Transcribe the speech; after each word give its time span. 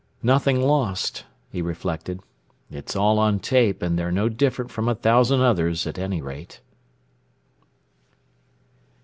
Nothing 0.23 0.59
lost, 0.63 1.25
he 1.51 1.61
reflected. 1.61 2.21
_It's 2.73 2.95
all 2.95 3.19
on 3.19 3.37
tape 3.37 3.83
and 3.83 3.99
they're 3.99 4.11
no 4.11 4.29
different 4.29 4.71
from 4.71 4.89
a 4.89 4.95
thousand 4.95 5.41
others 5.41 5.85
at 5.85 5.99
any 5.99 6.23
rate. 6.23 6.59